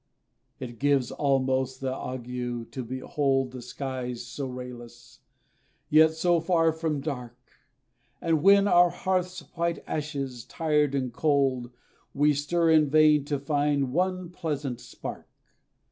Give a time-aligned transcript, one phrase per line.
[0.59, 5.19] It gives almost the ague, to behold The skies so rayless,
[5.91, 7.37] yet so far from dark;
[8.19, 11.69] As when our hearth's white ashes, tired and cold,
[12.15, 15.29] We stir in vain to find one pleasant spark.